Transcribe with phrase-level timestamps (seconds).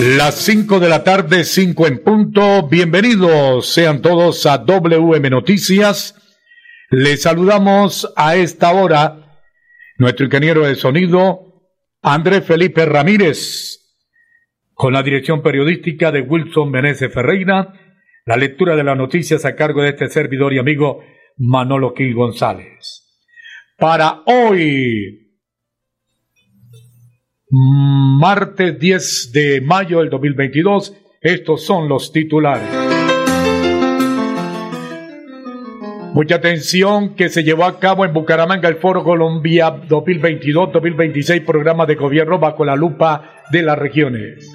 [0.00, 2.66] Las 5 de la tarde, 5 en punto.
[2.66, 6.14] Bienvenidos sean todos a WM Noticias.
[6.88, 9.42] Les saludamos a esta hora
[9.98, 11.66] nuestro ingeniero de sonido,
[12.00, 14.00] Andrés Felipe Ramírez,
[14.72, 17.74] con la dirección periodística de Wilson Meneses Ferreira,
[18.24, 21.04] la lectura de las noticias a cargo de este servidor y amigo
[21.36, 23.04] Manolo Gil González.
[23.76, 25.29] Para hoy,
[27.50, 30.94] martes 10 de mayo del 2022.
[31.20, 32.68] Estos son los titulares.
[36.12, 41.94] Mucha atención que se llevó a cabo en Bucaramanga el Foro Colombia 2022-2026, programa de
[41.94, 44.52] gobierno bajo la lupa de las regiones.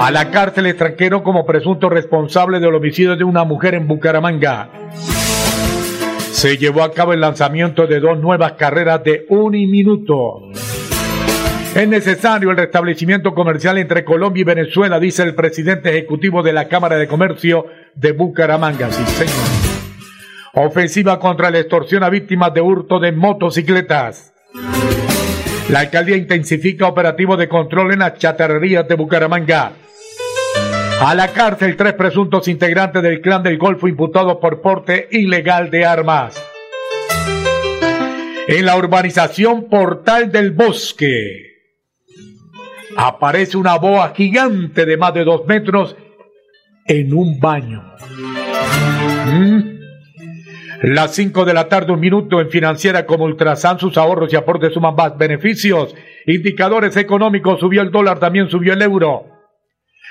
[0.00, 4.70] A la cárcel extranjero como presunto responsable del homicidio de una mujer en Bucaramanga.
[6.30, 10.50] Se llevó a cabo el lanzamiento de dos nuevas carreras de un minuto.
[11.78, 16.66] Es necesario el restablecimiento comercial entre Colombia y Venezuela, dice el presidente ejecutivo de la
[16.66, 18.90] Cámara de Comercio de Bucaramanga.
[18.90, 20.66] Sí, señor.
[20.66, 24.34] Ofensiva contra la extorsión a víctimas de hurto de motocicletas.
[25.68, 29.70] La alcaldía intensifica operativo de control en las chatarrerías de Bucaramanga.
[31.00, 35.86] A la cárcel tres presuntos integrantes del clan del Golfo imputados por porte ilegal de
[35.86, 36.44] armas.
[38.48, 41.47] En la urbanización Portal del Bosque
[42.98, 45.96] aparece una boa gigante de más de dos metros
[46.84, 47.94] en un baño.
[49.26, 49.78] ¿Mm?
[50.82, 54.74] Las 5 de la tarde, un minuto en financiera como Ultrasan, sus ahorros y aportes
[54.74, 55.94] suman más beneficios.
[56.26, 59.26] Indicadores económicos, subió el dólar, también subió el euro.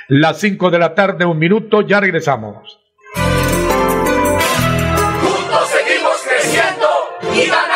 [0.08, 2.80] Las 5 de la tarde, un minuto, ya regresamos.
[5.22, 6.88] Juntos seguimos creciendo
[7.36, 7.67] y.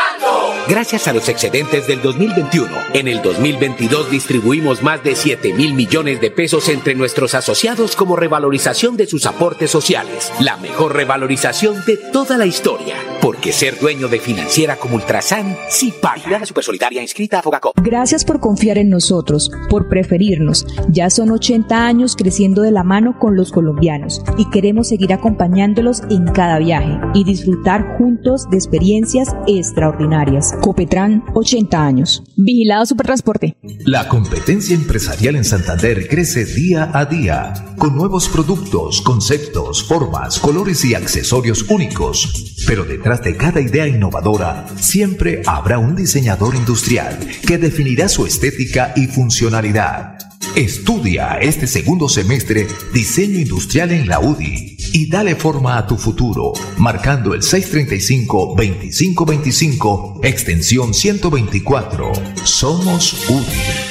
[0.71, 6.21] Gracias a los excedentes del 2021, en el 2022 distribuimos más de 7 mil millones
[6.21, 10.31] de pesos entre nuestros asociados como revalorización de sus aportes sociales.
[10.39, 12.95] La mejor revalorización de toda la historia.
[13.21, 16.39] Porque ser dueño de financiera como Ultrasan sí paga.
[16.39, 17.77] La Supersolidaria inscrita a Fogacop.
[17.83, 20.65] Gracias por confiar en nosotros, por preferirnos.
[20.89, 26.01] Ya son 80 años creciendo de la mano con los colombianos y queremos seguir acompañándolos
[26.09, 30.55] en cada viaje y disfrutar juntos de experiencias extraordinarias.
[30.61, 32.23] Copetran, 80 años.
[32.35, 33.55] Vigilado Supertransporte.
[33.85, 40.83] La competencia empresarial en Santander crece día a día, con nuevos productos, conceptos, formas, colores
[40.85, 42.55] y accesorios únicos.
[42.65, 48.93] Pero detrás de cada idea innovadora, siempre habrá un diseñador industrial que definirá su estética
[48.95, 50.17] y funcionalidad.
[50.55, 56.53] Estudia este segundo semestre diseño industrial en la UDI y dale forma a tu futuro,
[56.77, 62.13] marcando el 635-2525, extensión 124.
[62.45, 63.90] Somos UDI.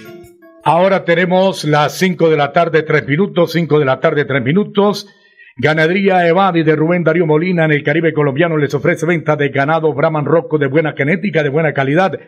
[0.63, 5.07] ahora tenemos las 5 de la tarde, 3 minutos, 5 de la tarde, 3 minutos.
[5.57, 9.93] Ganadería Evadi de Rubén Darío Molina en el Caribe colombiano les ofrece venta de ganado
[9.93, 12.19] Brahman Rocco de buena genética, de buena calidad.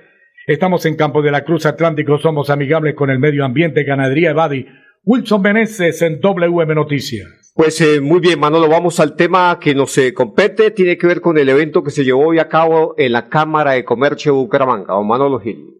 [0.45, 3.83] Estamos en Campo de la Cruz Atlántico, somos amigables con el medio ambiente.
[3.83, 4.67] Ganadería Evadi.
[5.05, 7.27] Wilson Meneses en WM Noticias.
[7.55, 11.21] Pues eh, muy bien, Manolo, vamos al tema que nos eh, compete, tiene que ver
[11.21, 14.37] con el evento que se llevó hoy a cabo en la Cámara de Comercio de
[14.39, 15.73] Bucaramanga, o Manolo Gil.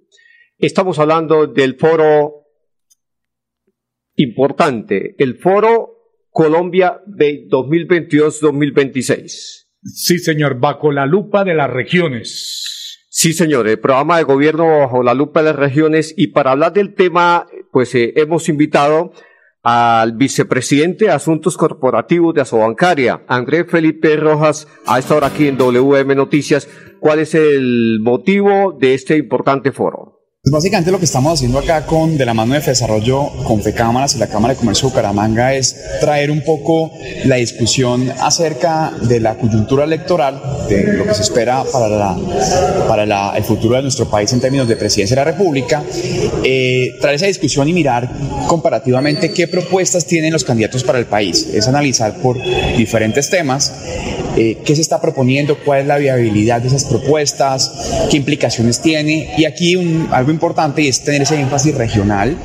[0.60, 2.43] Estamos hablando del foro
[4.16, 5.90] importante, el foro
[6.30, 9.64] Colombia 2022-2026.
[9.84, 13.06] Sí, señor, bajo la lupa de las regiones.
[13.10, 16.74] Sí, señor, el programa de gobierno bajo la lupa de las regiones y para hablar
[16.74, 19.12] del tema, pues eh, hemos invitado
[19.62, 25.58] al vicepresidente de Asuntos Corporativos de Asobancaria, Andrés Felipe Rojas, a esta hora aquí en
[25.58, 26.68] WM Noticias.
[27.00, 30.23] ¿Cuál es el motivo de este importante foro?
[30.46, 34.16] Pues básicamente lo que estamos haciendo acá con de la mano de Desarrollo con FECámaras
[34.16, 36.92] y la Cámara de Comercio de Bucaramanga es traer un poco
[37.24, 42.18] la discusión acerca de la coyuntura electoral, de lo que se espera para, la,
[42.90, 45.82] para el futuro de nuestro país en términos de presidencia de la República,
[46.44, 48.12] eh, traer esa discusión y mirar
[48.46, 51.48] comparativamente qué propuestas tienen los candidatos para el país.
[51.54, 52.38] Es analizar por
[52.76, 53.72] diferentes temas
[54.36, 57.72] eh, qué se está proponiendo, cuál es la viabilidad de esas propuestas,
[58.10, 59.34] qué implicaciones tiene.
[59.38, 62.38] Y aquí un, algo importante es tener ese énfasis regional,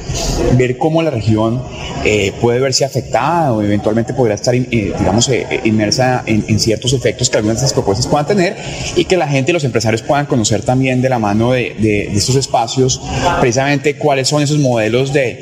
[0.56, 1.62] ver cómo la región
[2.04, 5.30] eh, puede verse afectada o eventualmente podrá estar, eh, digamos,
[5.64, 8.56] inmersa en, ciertos efectos que algunas de esas propuestas puedan tener
[8.96, 12.16] y que la gente y los empresarios puedan conocer también de la mano de, de
[12.16, 13.00] estos espacios
[13.40, 15.40] precisamente cuáles son esos modelos de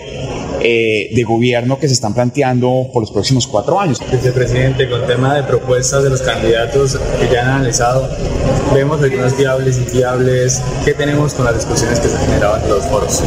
[0.68, 4.00] eh, de gobierno que se están planteando por los próximos cuatro años.
[4.10, 8.08] Vicepresidente, con tema de propuestas de los candidatos que ya han analizado,
[8.74, 10.60] vemos algunas viables y viables.
[10.84, 13.22] ¿Qué tenemos con las discusiones que se generaban en los foros?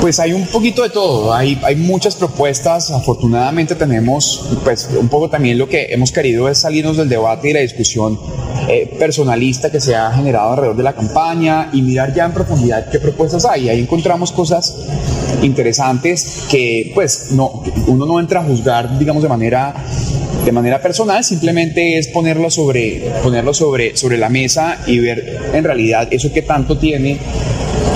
[0.00, 5.28] Pues hay un poquito de todo, hay, hay muchas propuestas, afortunadamente tenemos, pues un poco
[5.28, 8.20] también lo que hemos querido es salirnos del debate y la discusión
[8.68, 12.90] eh, personalista que se ha generado alrededor de la campaña y mirar ya en profundidad
[12.90, 13.68] qué propuestas hay.
[13.68, 14.86] Ahí encontramos cosas
[15.42, 19.74] interesantes que pues no, uno no entra a juzgar, digamos, de manera
[20.44, 25.64] de manera personal, simplemente es ponerlo sobre, ponerlo sobre, sobre la mesa y ver en
[25.64, 27.18] realidad eso que tanto tiene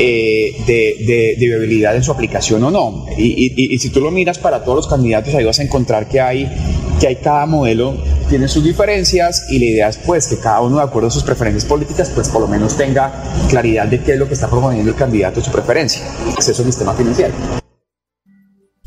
[0.00, 3.06] eh, de, de, viabilidad en su aplicación o no.
[3.16, 6.50] Y, si tú lo miras para todos los candidatos, ahí vas a encontrar que hay,
[6.99, 7.94] que hay cada modelo
[8.31, 11.25] tiene sus diferencias y la idea es pues que cada uno de acuerdo a sus
[11.25, 13.12] preferencias políticas pues por lo menos tenga
[13.50, 16.67] claridad de qué es lo que está proponiendo el candidato de su preferencia, acceso al
[16.67, 17.35] sistema financiero.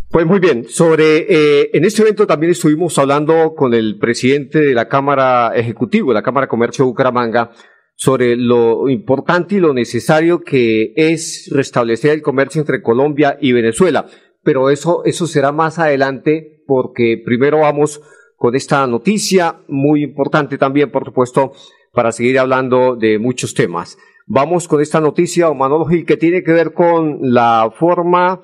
[0.09, 4.73] Pues muy bien, sobre, eh, en este evento también estuvimos hablando con el presidente de
[4.73, 7.51] la Cámara Ejecutiva, la Cámara de Comercio de Bucaramanga,
[7.95, 14.05] sobre lo importante y lo necesario que es restablecer el comercio entre Colombia y Venezuela.
[14.43, 18.01] Pero eso, eso será más adelante porque primero vamos
[18.43, 21.53] con esta noticia muy importante también, por supuesto,
[21.93, 23.97] para seguir hablando de muchos temas.
[24.27, 28.41] Vamos con esta noticia, Manolo que tiene que ver con la forma,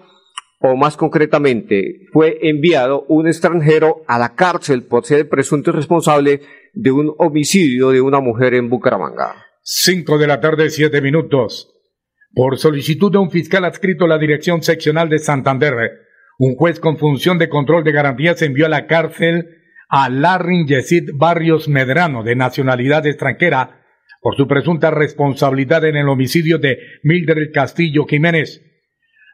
[0.62, 6.92] o más concretamente, fue enviado un extranjero a la cárcel por ser presunto responsable de
[6.92, 9.36] un homicidio de una mujer en Bucaramanga.
[9.64, 11.76] Cinco de la tarde, siete minutos.
[12.34, 15.74] Por solicitud de un fiscal adscrito a la Dirección Seccional de Santander,
[16.38, 19.58] un juez con función de control de garantías envió a la cárcel
[19.90, 20.66] a Larry
[21.16, 23.82] Barrios Medrano, de nacionalidad extranjera,
[24.22, 28.62] por su presunta responsabilidad en el homicidio de Mildred Castillo Jiménez.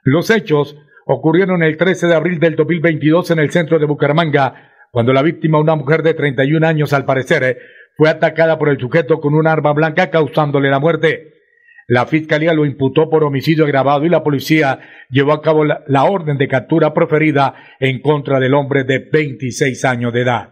[0.03, 5.11] Los hechos ocurrieron el 13 de abril del 2022 en el centro de Bucaramanga, cuando
[5.11, 7.57] la víctima, una mujer de 31 años al parecer,
[7.97, 11.34] fue atacada por el sujeto con un arma blanca causándole la muerte.
[11.87, 14.79] La fiscalía lo imputó por homicidio agravado y la policía
[15.11, 20.11] llevó a cabo la, orden de captura proferida en contra del hombre de 26 años
[20.11, 20.49] de edad.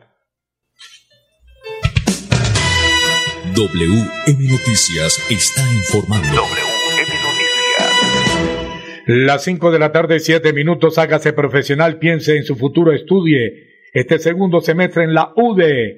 [3.55, 6.27] WM Noticias está informando.
[6.27, 9.03] WM Noticias.
[9.07, 14.19] Las 5 de la tarde, 7 minutos, hágase profesional, piense en su futuro, estudie este
[14.19, 15.97] segundo semestre en la UDE.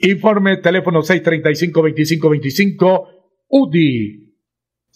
[0.00, 3.15] Informe teléfono 635-2525
[3.48, 4.26] UDI.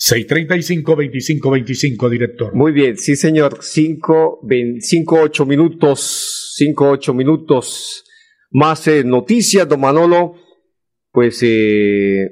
[0.01, 2.55] 635-2525, director.
[2.55, 3.59] Muy bien, sí, señor.
[3.61, 8.05] 5, 8 minutos, 5, 8 minutos.
[8.51, 10.37] Más eh, noticias, don Manolo.
[11.13, 12.31] Pues eh,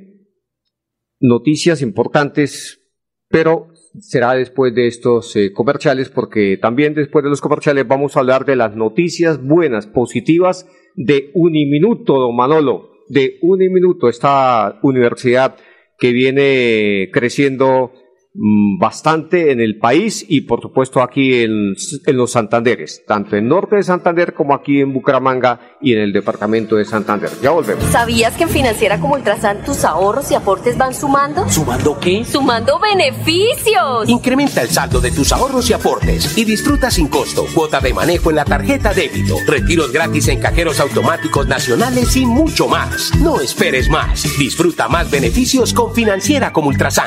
[1.20, 2.80] noticias importantes,
[3.28, 3.68] pero
[4.00, 8.46] será después de estos eh, comerciales, porque también después de los comerciales vamos a hablar
[8.46, 12.92] de las noticias buenas, positivas de Uniminuto, don Manolo.
[13.08, 15.56] De Uniminuto, esta universidad
[15.98, 17.92] que viene creciendo
[18.35, 21.75] bastante en el país y por supuesto aquí en,
[22.06, 26.76] los Santanderes, tanto en norte de Santander como aquí en Bucaramanga y en el departamento
[26.76, 27.30] de Santander.
[27.42, 27.85] Ya volvemos.
[27.87, 31.49] ¿Sabías que en Financiera como Ultrasan tus ahorros y aportes van sumando?
[31.49, 32.25] ¿Sumando qué?
[32.25, 34.08] ¡Sumando beneficios!
[34.08, 38.30] Incrementa el saldo de tus ahorros y aportes y disfruta sin costo cuota de manejo
[38.30, 43.12] en la tarjeta débito, retiros gratis en cajeros automáticos nacionales y mucho más.
[43.20, 44.23] No esperes más.
[44.38, 47.06] Disfruta más beneficios con Financiera como Ultrasan.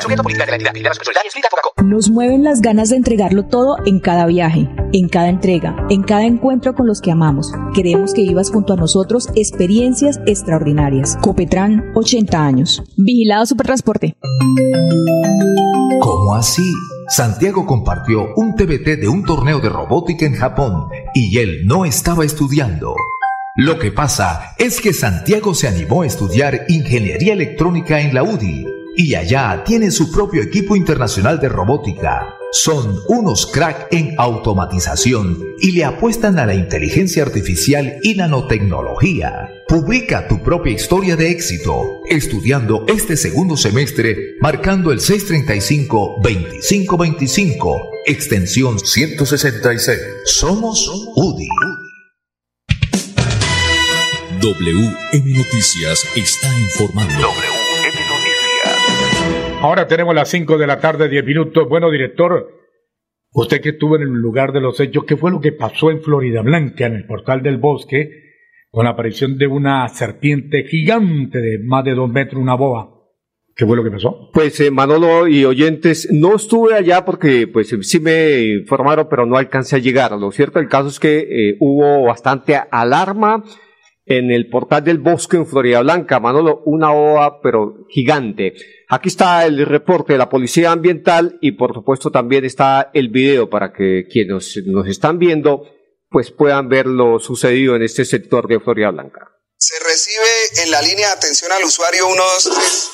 [1.84, 6.24] Nos mueven las ganas de entregarlo todo en cada viaje, en cada entrega, en cada
[6.24, 7.52] encuentro con los que amamos.
[7.74, 11.18] Queremos que vivas junto a nosotros experiencias extraordinarias.
[11.20, 12.82] Copetran, 80 años.
[12.96, 14.16] Vigilado Supertransporte.
[16.00, 16.72] ¿Cómo así?
[17.08, 22.24] Santiago compartió un TBT de un torneo de robótica en Japón y él no estaba
[22.24, 22.94] estudiando.
[23.56, 28.81] Lo que pasa es que Santiago se animó a estudiar ingeniería electrónica en la UDI
[28.96, 32.36] y allá tiene su propio equipo internacional de robótica.
[32.52, 39.48] Son unos crack en automatización y le apuestan a la inteligencia artificial y nanotecnología.
[39.66, 49.98] Publica tu propia historia de éxito estudiando este segundo semestre marcando el 635-2525, extensión 166.
[50.26, 51.48] Somos UDI.
[54.42, 57.51] WM Noticias está informando.
[59.62, 61.68] Ahora tenemos las 5 de la tarde, 10 minutos.
[61.68, 62.48] Bueno, director,
[63.30, 66.02] usted que estuvo en el lugar de los hechos, ¿qué fue lo que pasó en
[66.02, 68.10] Florida Blanca, en el portal del bosque,
[68.72, 73.04] con la aparición de una serpiente gigante de más de dos metros, una boa?
[73.54, 74.30] ¿Qué fue lo que pasó?
[74.32, 79.36] Pues eh, Manolo y oyentes, no estuve allá porque pues sí me informaron, pero no
[79.36, 80.10] alcancé a llegar.
[80.18, 83.44] Lo cierto del caso es que eh, hubo bastante alarma
[84.04, 88.54] en el portal del bosque en Florida Blanca, Manolo, una ova pero gigante.
[88.94, 93.48] Aquí está el reporte de la Policía Ambiental y por supuesto también está el video
[93.48, 95.62] para que quienes nos están viendo
[96.10, 99.30] pues puedan ver lo sucedido en este sector de Florida Blanca.
[99.56, 102.90] Se recibe en la línea de atención al usuario 123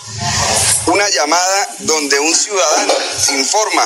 [0.86, 2.94] una llamada donde un ciudadano
[3.36, 3.82] informa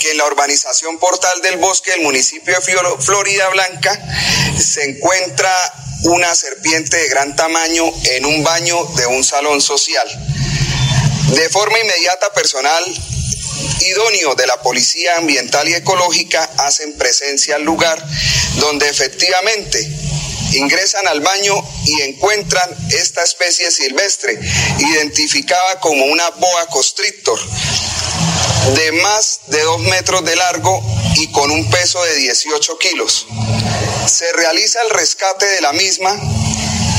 [0.00, 4.00] que en la urbanización Portal del Bosque del municipio de Florida Blanca
[4.56, 5.50] se encuentra
[6.04, 10.08] una serpiente de gran tamaño en un baño de un salón social.
[11.34, 12.84] De forma inmediata personal
[13.82, 18.04] idóneo de la Policía Ambiental y Ecológica hacen presencia al lugar
[18.56, 19.80] donde efectivamente
[20.52, 21.54] ingresan al baño
[21.86, 24.38] y encuentran esta especie silvestre,
[24.78, 27.38] identificada como una boa constrictor,
[28.74, 30.82] de más de dos metros de largo
[31.16, 33.26] y con un peso de 18 kilos.
[34.06, 36.18] Se realiza el rescate de la misma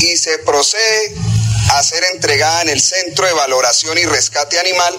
[0.00, 1.31] y se procede
[1.70, 4.98] a ser entregada en el Centro de Valoración y Rescate Animal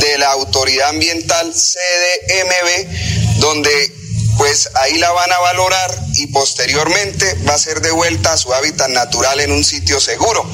[0.00, 3.92] de la Autoridad Ambiental CDMB, donde
[4.38, 8.88] pues ahí la van a valorar y posteriormente va a ser devuelta a su hábitat
[8.88, 10.48] natural en un sitio seguro.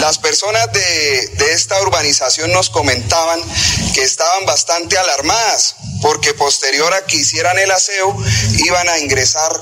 [0.00, 3.42] Las personas de, de, esta urbanización nos comentaban
[3.92, 8.16] que estaban bastante alarmadas porque posterior a que hicieran el aseo
[8.64, 9.52] iban a ingresar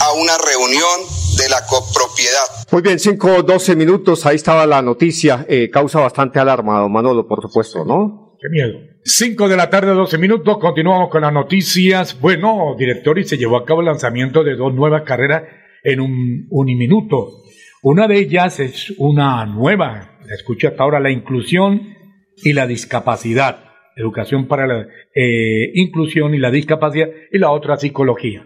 [0.00, 2.46] a una reunión de la copropiedad.
[2.70, 7.26] Muy bien, 5 12 minutos, ahí estaba la noticia, eh, causa bastante alarma, don Manolo,
[7.26, 8.36] por supuesto, ¿no?
[8.40, 8.78] Qué miedo.
[9.04, 12.18] 5 de la tarde, 12 minutos, continuamos con las noticias.
[12.20, 15.42] Bueno, director, y se llevó a cabo el lanzamiento de dos nuevas carreras
[15.82, 17.42] en un uniminuto.
[17.82, 21.94] Una de ellas es una nueva, la escucho hasta ahora, la inclusión
[22.42, 23.64] y la discapacidad.
[23.96, 28.44] Educación para la eh, inclusión y la discapacidad, y la otra psicología.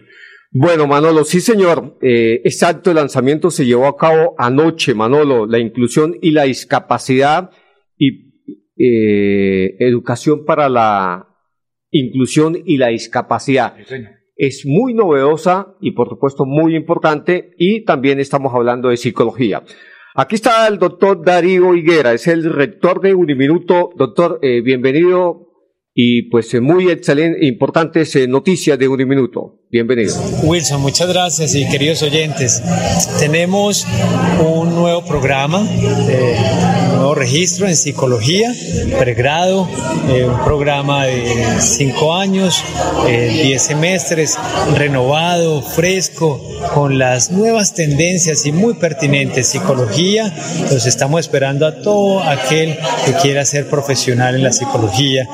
[0.50, 1.98] Bueno, Manolo, sí, señor.
[2.00, 7.50] Eh, exacto, el lanzamiento se llevó a cabo anoche, Manolo, la inclusión y la discapacidad
[7.96, 8.28] y
[8.78, 11.28] eh, educación para la
[11.90, 13.74] inclusión y la discapacidad.
[14.36, 19.62] es muy novedosa y por supuesto muy importante y también estamos hablando de psicología.
[20.14, 23.90] Aquí está el doctor Darío Higuera, es el rector de Uniminuto.
[23.96, 25.47] Doctor, eh, bienvenido
[26.00, 29.56] y pues eh, muy excelente, importantes eh, noticias de un minuto.
[29.68, 30.14] Bienvenido.
[30.44, 32.62] Wilson, muchas gracias y queridos oyentes.
[33.18, 33.84] Tenemos
[34.38, 36.67] un nuevo programa, un
[36.98, 38.52] nuevo registro en psicología,
[38.98, 39.68] pregrado,
[40.08, 42.62] eh, un programa de cinco años,
[43.06, 44.36] diez semestres,
[44.74, 49.48] renovado, fresco, con las nuevas tendencias y muy pertinentes.
[49.48, 50.34] Psicología,
[50.70, 52.76] los estamos esperando a todo aquel
[53.06, 55.28] que quiera ser profesional en la psicología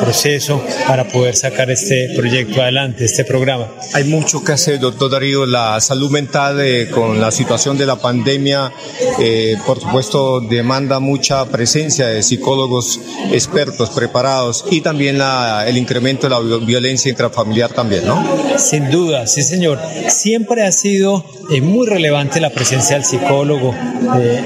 [0.00, 3.68] proceso para poder sacar este proyecto adelante, este programa.
[3.92, 5.46] Hay mucho que hacer, doctor Darío.
[5.46, 8.72] La salud mental eh, con la situación de la pandemia,
[9.20, 13.00] eh, por supuesto, demanda mucha presencia de psicólogos
[13.32, 18.24] expertos, preparados y también la, el incremento de la violencia intrafamiliar también, ¿no?
[18.58, 19.80] Sin duda, sí, señor.
[20.08, 23.74] Siempre ha sido eh, muy relevante la presencia del psicólogo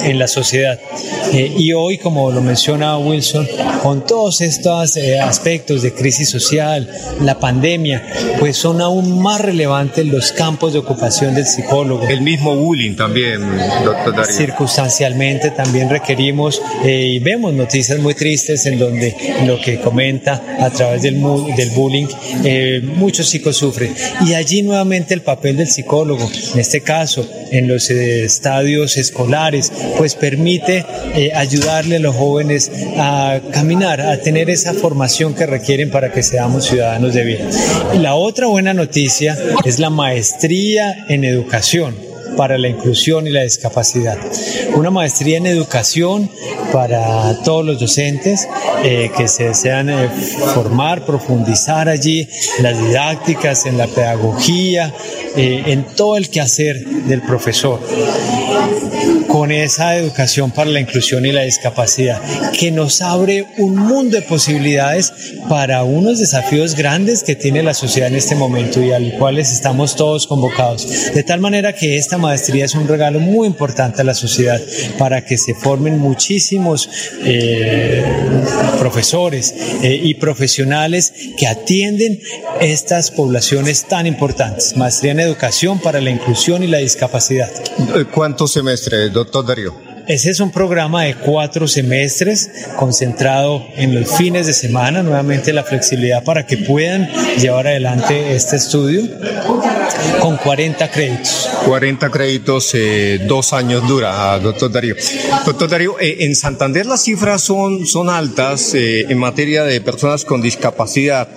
[0.03, 0.79] en la sociedad.
[1.33, 3.47] y hoy, como lo menciona Wilson,
[3.83, 6.89] con todos estos aspectos, de crisis social,
[7.21, 8.03] la pandemia,
[8.39, 12.09] pues son aún más relevantes los campos de ocupación del psicólogo.
[12.09, 13.41] El mismo bullying también,
[13.85, 14.35] doctor Darío.
[14.35, 16.48] Circunstancialmente también requerimos
[16.85, 19.15] eh, y vemos noticias muy tristes en donde
[19.47, 21.21] lo que comenta a través del,
[21.57, 22.07] del bullying,
[22.45, 23.95] eh, muchos chicos sufren.
[24.27, 29.73] Y allí nuevamente el papel del psicólogo, en este caso en los eh, estadios escolares,
[29.97, 30.85] pues permite
[31.35, 36.67] ayudarle a los jóvenes a caminar, a tener esa formación que requieren para que seamos
[36.67, 37.41] ciudadanos de bien.
[38.01, 42.08] La otra buena noticia es la maestría en educación
[42.39, 44.17] para la inclusión y la discapacidad.
[44.77, 46.31] Una maestría en educación
[46.73, 48.49] para todos los docentes
[48.85, 50.09] eh, que se desean eh,
[50.55, 52.29] formar, profundizar allí
[52.59, 54.95] en las didácticas, en la pedagogía,
[55.37, 57.81] eh, en todo el quehacer del profesor
[59.29, 62.21] con esa educación para la inclusión y la discapacidad,
[62.53, 65.13] que nos abre un mundo de posibilidades
[65.49, 69.53] para unos desafíos grandes que tiene la sociedad en este momento y a los cuales
[69.53, 71.13] estamos todos convocados.
[71.15, 74.61] De tal manera que esta maestría es un regalo muy importante a la sociedad
[74.99, 76.89] para que se formen muchísimos
[77.25, 78.05] eh,
[78.79, 82.21] profesores eh, y profesionales que atienden
[82.61, 84.77] estas poblaciones tan importantes.
[84.77, 87.51] Maestría en educación para la inclusión y la discapacidad.
[88.13, 89.88] ¿Cuántos semestres, doctor Darío?
[90.09, 95.65] Ese es un programa de cuatro semestres concentrado en los fines de semana, nuevamente la
[95.65, 99.03] flexibilidad para que puedan llevar adelante este estudio
[100.21, 101.51] con 40 créditos.
[101.67, 104.95] 40 créditos, eh, dos años dura, ah, doctor Darío.
[105.45, 110.25] Doctor Darío, eh, en Santander las cifras son, son altas eh, en materia de personas
[110.25, 111.29] con discapacidad.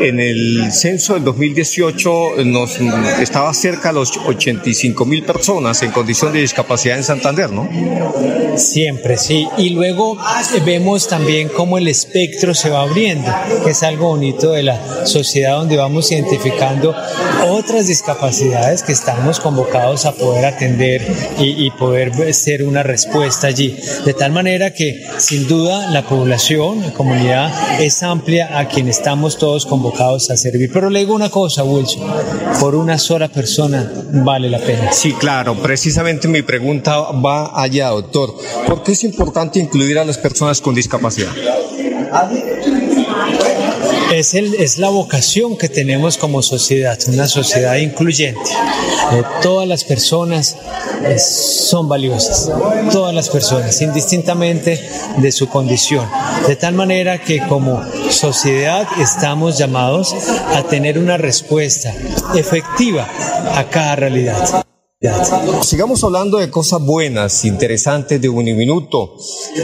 [0.00, 2.78] En el censo del 2018 nos
[3.20, 7.68] estaba cerca de los 85 mil personas en condición de discapacidad en Santander, ¿no?
[8.56, 9.46] Siempre, sí.
[9.58, 10.16] Y luego
[10.64, 13.30] vemos también cómo el espectro se va abriendo,
[13.64, 16.94] que es algo bonito de la sociedad donde vamos identificando
[17.48, 21.02] otras discapacidades que estamos convocados a poder atender
[21.38, 23.76] y, poder ser una respuesta allí.
[24.04, 29.38] De tal manera que sin duda la población, la comunidad es amplia a quien estamos
[29.38, 30.70] todos convocados a servir.
[30.72, 32.02] Pero le digo una cosa, Wilson,
[32.60, 34.92] por una sola persona vale la pena.
[34.92, 38.34] Sí, claro, precisamente mi pregunta va allá doctor,
[38.66, 41.32] ¿por qué es importante incluir a las personas con discapacidad?
[44.12, 48.50] Es, el, es la vocación que tenemos como sociedad, una sociedad incluyente.
[49.12, 50.56] Eh, todas las personas
[51.04, 52.50] eh, son valiosas,
[52.92, 54.80] todas las personas, indistintamente
[55.18, 56.08] de su condición.
[56.46, 60.14] De tal manera que como sociedad estamos llamados
[60.54, 61.92] a tener una respuesta
[62.34, 63.08] efectiva
[63.54, 64.64] a cada realidad.
[65.60, 69.14] Sigamos hablando de cosas buenas, interesantes de Uniminuto.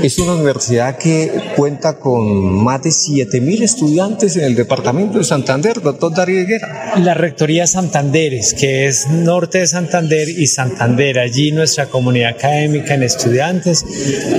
[0.02, 5.80] Es una universidad que cuenta con más de 7.000 estudiantes en el departamento de Santander,
[5.80, 6.98] doctor Darío Higuera.
[6.98, 11.18] La Rectoría Santanderes, que es norte de Santander y Santander.
[11.18, 13.86] Allí nuestra comunidad académica en estudiantes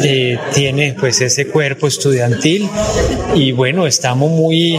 [0.03, 2.69] eh, tiene pues ese cuerpo estudiantil
[3.34, 4.77] y bueno, estamos muy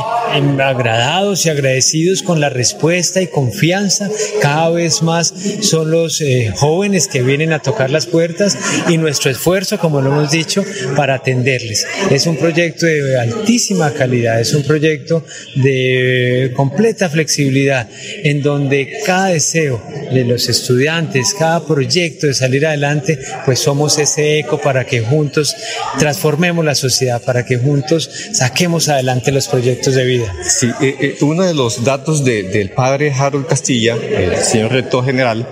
[0.61, 4.09] agradados y agradecidos con la respuesta y confianza.
[4.40, 8.57] Cada vez más son los eh, jóvenes que vienen a tocar las puertas
[8.88, 10.62] y nuestro esfuerzo, como lo hemos dicho,
[10.97, 11.87] para atenderles.
[12.11, 15.25] Es un proyecto de altísima calidad, es un proyecto
[15.57, 17.88] de completa flexibilidad,
[18.23, 24.38] en donde cada deseo de los estudiantes, cada proyecto de salir adelante, pues somos ese
[24.38, 25.55] eco para que juntos
[25.99, 30.35] transformemos la sociedad, para que juntos saquemos adelante los proyectos de vida.
[30.81, 35.49] Eh, eh, uno de los datos del padre Harold Castilla, el señor rector general,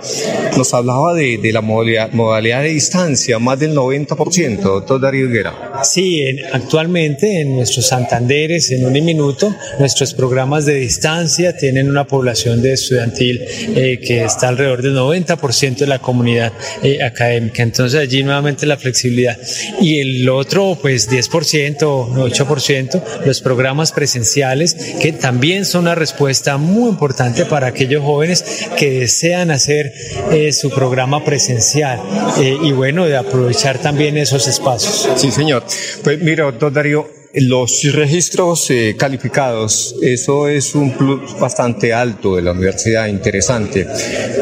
[0.57, 5.81] nos hablaba de, la modalidad, de distancia, más del 90%, doctor Darío Higuera.
[5.83, 12.61] Sí, actualmente en nuestros Santanderes, en un minuto, nuestros programas de distancia tienen una población
[12.61, 13.41] de estudiantil
[13.75, 17.63] eh, que está alrededor del 90% de la comunidad eh, académica.
[17.63, 19.37] Entonces allí nuevamente la flexibilidad.
[19.81, 26.89] Y el otro, pues 10%, 8%, los programas presenciales, que también son una respuesta muy
[26.89, 29.93] importante para aquellos jóvenes que desean hacer
[30.33, 32.01] eh, su programa presencial
[32.39, 35.07] eh, y bueno, de aprovechar también esos espacios.
[35.15, 35.63] Sí, señor.
[36.03, 42.41] Pues mira, doctor Darío, los registros eh, calificados, eso es un plus bastante alto de
[42.41, 43.87] la universidad, interesante.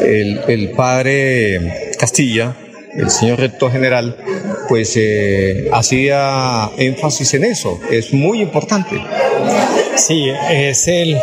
[0.02, 2.56] El, el padre Castilla,
[2.94, 4.16] el señor rector general,
[4.68, 4.98] pues
[5.72, 8.96] hacía énfasis en eso, es muy importante.
[9.96, 11.16] Sí, es el,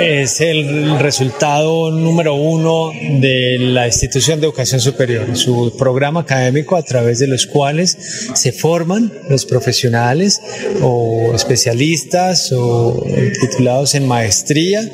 [0.00, 6.82] es el resultado número uno de la institución de educación superior, su programa académico a
[6.82, 7.96] través de los cuales
[8.34, 10.40] se forman los profesionales
[10.82, 13.04] o especialistas o
[13.40, 14.88] titulados en maestría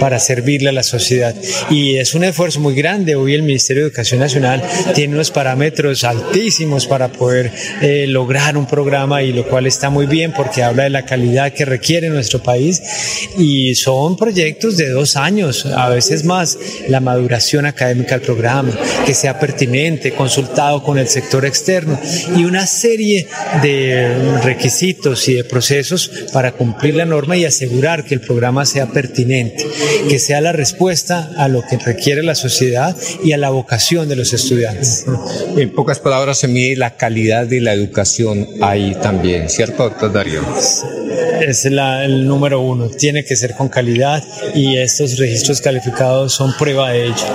[0.00, 1.34] para servirle a la sociedad.
[1.70, 3.14] Y es un esfuerzo muy grande.
[3.14, 4.62] Hoy el Ministerio de Educación Nacional
[4.94, 10.06] tiene unos parámetros altísimos para poder eh, lograr un programa y lo cual está muy
[10.06, 12.82] bien porque habla de la calidad que requiere nuestro país
[13.38, 18.72] y son proyectos de dos años, a veces más, la maduración académica del programa,
[19.06, 22.00] que sea pertinente, consultado con el sector externo
[22.36, 23.28] y una serie
[23.62, 28.86] de requisitos y de procesos para cumplir la norma y asegurar que el programa sea
[28.86, 29.64] pertinente,
[30.08, 34.16] que sea la respuesta a lo que requiere la sociedad y a la vocación de
[34.16, 35.04] los estudiantes.
[35.56, 40.40] En pocas palabras, se mide la calidad de la educación ahí también, ¿cierto, doctor Darío?
[41.40, 44.22] Es el número uno, tiene que ser con calidad
[44.54, 47.26] y estos registros calificados son prueba de ello.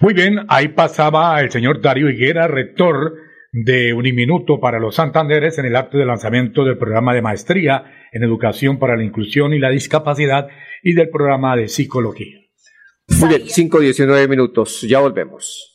[0.00, 3.14] Muy bien, ahí pasaba el señor Darío Higuera, rector
[3.52, 8.22] de Uniminuto para los Santanderes en el acto de lanzamiento del programa de maestría en
[8.22, 10.48] educación para la inclusión y la discapacidad
[10.82, 12.38] y del programa de psicología.
[13.18, 15.74] Muy bien, 5-19 minutos, ya volvemos.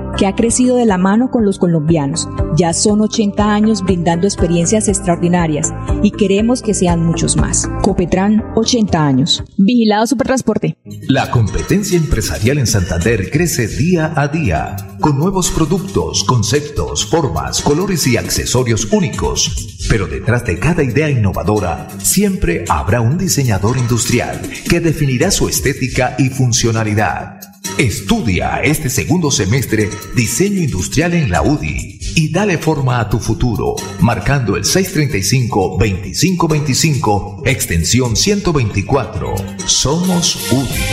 [0.17, 2.27] que ha crecido de la mano con los colombianos.
[2.57, 7.69] Ya son 80 años brindando experiencias extraordinarias y queremos que sean muchos más.
[7.81, 9.43] Copetran, 80 años.
[9.57, 10.77] Vigilado Supertransporte.
[11.07, 18.05] La competencia empresarial en Santander crece día a día, con nuevos productos, conceptos, formas, colores
[18.07, 19.77] y accesorios únicos.
[19.89, 26.15] Pero detrás de cada idea innovadora, siempre habrá un diseñador industrial que definirá su estética
[26.17, 27.40] y funcionalidad.
[27.77, 33.75] Estudia este segundo semestre diseño industrial en la UDI y dale forma a tu futuro,
[34.01, 39.33] marcando el 635-2525, extensión 124.
[39.65, 40.83] Somos UDI.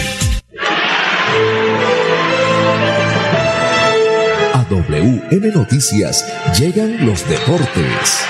[4.54, 6.24] A WM Noticias
[6.58, 8.24] llegan los deportes.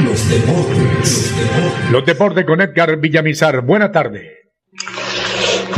[0.00, 1.34] Los deportes.
[1.90, 3.62] Los deportes con Edgar Villamizar.
[3.62, 4.47] Buena tarde.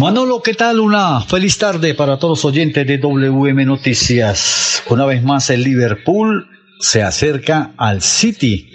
[0.01, 0.81] Manolo, ¿qué tal?
[0.81, 4.83] Una feliz tarde para todos los oyentes de WM Noticias.
[4.89, 8.71] Una vez más el Liverpool se acerca al City.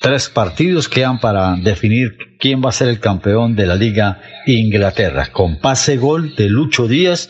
[0.00, 5.30] Tres partidos quedan para definir quién va a ser el campeón de la Liga Inglaterra.
[5.30, 7.28] Con pase gol de Lucho Díaz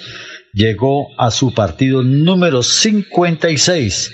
[0.53, 4.13] llegó a su partido número 56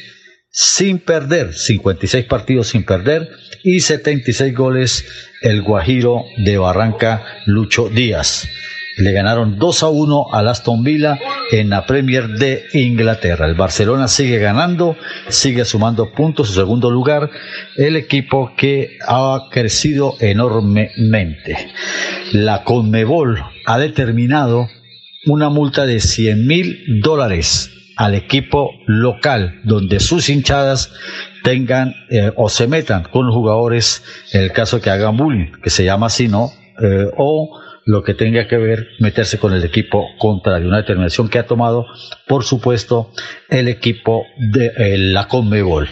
[0.51, 3.29] sin perder, 56 partidos sin perder
[3.63, 5.05] y 76 goles
[5.43, 8.49] el Guajiro de Barranca Lucho Díaz.
[8.97, 11.19] Le ganaron 2 a 1 al Aston Villa
[11.51, 13.47] en la Premier de Inglaterra.
[13.47, 14.97] El Barcelona sigue ganando,
[15.29, 17.31] sigue sumando puntos en segundo lugar.
[17.77, 21.57] El equipo que ha crecido enormemente.
[22.33, 24.69] La Conmebol ha determinado
[25.27, 30.93] una multa de 100 mil dólares al equipo local donde sus hinchadas
[31.43, 34.03] tengan eh, o se metan con los jugadores
[34.33, 36.51] en el caso que hagan bullying, que se llama así, ¿no?
[36.83, 40.69] Eh, o lo que tenga que ver meterse con el equipo contrario.
[40.69, 41.87] Una determinación que ha tomado,
[42.27, 43.13] por supuesto,
[43.49, 45.89] el equipo de la Conmebol.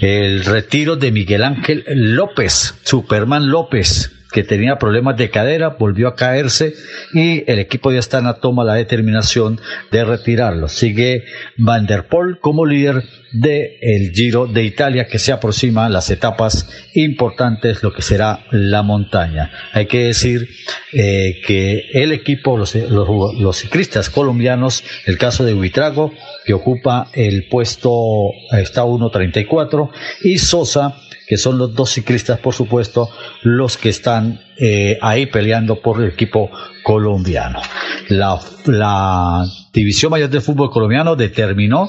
[0.00, 6.14] El retiro de Miguel Ángel López, Superman López, que tenía problemas de cadera, volvió a
[6.14, 6.74] caerse
[7.12, 10.68] y el equipo de Astana toma la determinación de retirarlo.
[10.68, 11.24] Sigue
[11.56, 16.10] Van der Poel como líder del el Giro de Italia que se aproxima a las
[16.10, 19.50] etapas importantes, lo que será la montaña.
[19.72, 20.48] Hay que decir
[20.92, 26.12] eh, que el equipo, los, los, ciclistas colombianos, el caso de Huitrago,
[26.44, 29.90] que ocupa el puesto, está 1.34,
[30.22, 30.96] y Sosa,
[31.30, 33.08] que son los dos ciclistas, por supuesto,
[33.42, 36.50] los que están eh, ahí peleando por el equipo
[36.82, 37.62] colombiano.
[38.08, 41.88] La, División Mayor de Fútbol Colombiano determinó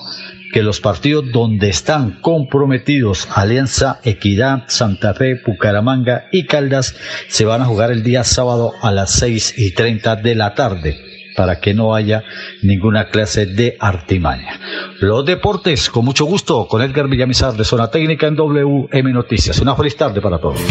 [0.54, 6.96] que los partidos donde están comprometidos Alianza, Equidad, Santa Fe, Bucaramanga y Caldas
[7.28, 11.11] se van a jugar el día sábado a las seis y treinta de la tarde
[11.36, 12.24] para que no haya
[12.62, 14.60] ninguna clase de artimaña.
[15.00, 19.60] Los deportes, con mucho gusto, con Edgar Villamizar de Zona Técnica en WM Noticias.
[19.60, 20.62] Una feliz tarde para todos.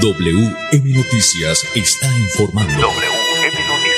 [0.00, 2.72] WM Noticias está informando.
[2.72, 3.92] WM Noticias.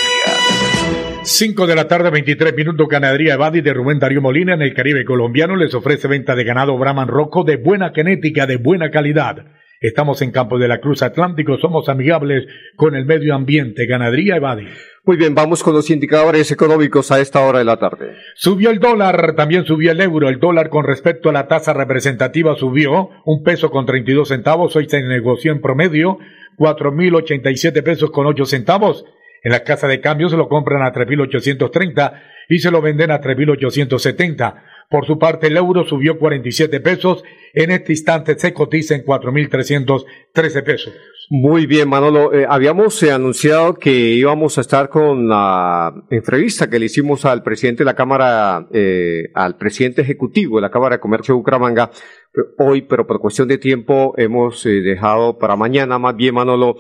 [1.23, 5.05] 5 de la tarde, 23 minutos, ganadería Badi de Rubén Darío Molina en el Caribe
[5.05, 9.45] colombiano les ofrece venta de ganado Brahman Roco de buena genética, de buena calidad
[9.85, 14.41] Estamos en Campo de la Cruz Atlántico, somos amigables con el medio ambiente, ganadería y
[14.41, 14.67] badi.
[15.05, 18.15] Muy bien, vamos con los indicadores económicos a esta hora de la tarde.
[18.35, 20.31] Subió el dólar, también subió el euro.
[20.31, 24.75] El dólar con respecto a la tasa representativa subió un peso con 32 centavos.
[24.75, 26.17] Hoy se negoció en promedio
[26.57, 29.05] 4.087 pesos con 8 centavos.
[29.43, 33.21] En la casa de cambio se lo compran a 3.830 y se lo venden a
[33.21, 34.63] 3.870.
[34.95, 37.25] Por su parte, el euro subió 47 pesos.
[37.53, 40.95] En este instante se cotiza en 4.313 pesos.
[41.31, 42.33] Muy bien, Manolo.
[42.33, 47.43] Eh, habíamos eh, anunciado que íbamos a estar con la entrevista que le hicimos al
[47.43, 51.91] presidente de la Cámara, eh, al presidente ejecutivo de la Cámara de Comercio de Bucaramanga
[52.59, 56.77] hoy, pero por cuestión de tiempo hemos dejado para mañana más bien, Manolo.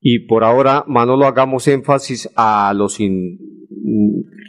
[0.00, 3.00] Y por ahora, Manolo, hagamos énfasis a los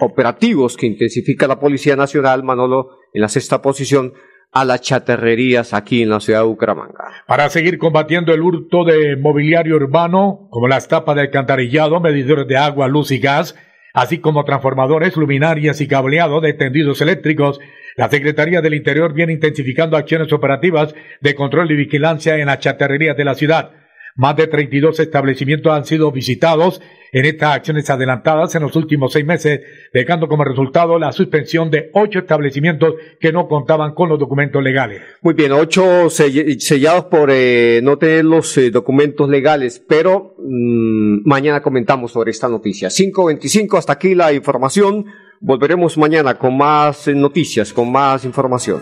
[0.02, 4.14] operativos que intensifica la Policía Nacional, Manolo, en la sexta posición,
[4.52, 7.06] a las chaterrerías aquí en la ciudad de Bucaramanga.
[7.28, 12.58] Para seguir combatiendo el hurto de mobiliario urbano, como las tapas de alcantarillado, medidores de
[12.58, 13.56] agua, luz y gas,
[13.94, 17.60] así como transformadores, luminarias y cableado de tendidos eléctricos,
[17.96, 23.18] la Secretaría del Interior viene intensificando acciones operativas de control y vigilancia en las chatarrerías
[23.18, 23.72] de la ciudad.
[24.18, 29.24] Más de 32 establecimientos han sido visitados en estas acciones adelantadas en los últimos seis
[29.24, 29.62] meses,
[29.94, 35.04] dejando como resultado la suspensión de ocho establecimientos que no contaban con los documentos legales.
[35.22, 41.62] Muy bien, ocho sellados por eh, no tener los eh, documentos legales, pero mm, mañana
[41.62, 42.90] comentamos sobre esta noticia.
[42.90, 45.06] 5.25, hasta aquí la información.
[45.40, 48.82] Volveremos mañana con más eh, noticias, con más información.